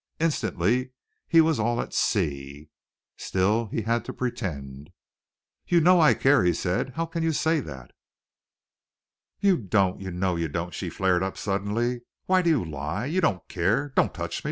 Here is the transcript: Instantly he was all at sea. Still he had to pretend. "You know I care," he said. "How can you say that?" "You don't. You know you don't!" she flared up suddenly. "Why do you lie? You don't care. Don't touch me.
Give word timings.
Instantly 0.19 0.93
he 1.27 1.41
was 1.41 1.59
all 1.59 1.79
at 1.79 1.93
sea. 1.93 2.69
Still 3.17 3.67
he 3.67 3.83
had 3.83 4.03
to 4.05 4.11
pretend. 4.13 4.89
"You 5.67 5.79
know 5.79 5.99
I 6.01 6.15
care," 6.15 6.43
he 6.43 6.53
said. 6.53 6.93
"How 6.95 7.05
can 7.05 7.21
you 7.21 7.31
say 7.31 7.59
that?" 7.59 7.91
"You 9.41 9.57
don't. 9.57 10.01
You 10.01 10.09
know 10.09 10.37
you 10.37 10.47
don't!" 10.47 10.73
she 10.73 10.89
flared 10.89 11.21
up 11.21 11.37
suddenly. 11.37 12.01
"Why 12.25 12.41
do 12.41 12.49
you 12.49 12.65
lie? 12.65 13.05
You 13.05 13.21
don't 13.21 13.47
care. 13.47 13.89
Don't 13.89 14.11
touch 14.11 14.37
me. 14.37 14.39